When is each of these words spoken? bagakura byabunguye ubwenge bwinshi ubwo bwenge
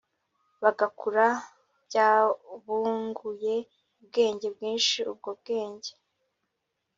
bagakura 0.63 1.25
byabunguye 1.85 3.55
ubwenge 4.01 4.47
bwinshi 4.55 4.97
ubwo 5.11 5.29
bwenge 5.39 5.91